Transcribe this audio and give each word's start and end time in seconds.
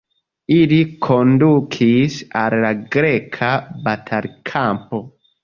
Ili 0.53 0.77
kondukis 1.07 2.15
al 2.41 2.57
la 2.65 2.73
greka 2.97 3.53
batalkampo. 3.87 5.05